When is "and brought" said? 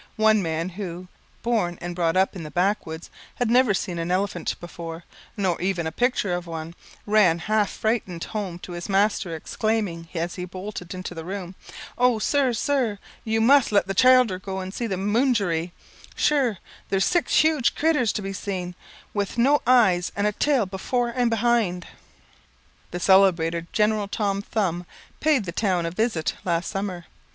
1.79-2.17